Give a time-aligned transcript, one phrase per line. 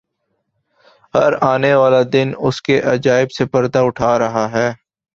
[1.13, 4.69] ہر آنے والا دن اس کے عجائب سے پردہ اٹھا رہا ہے۔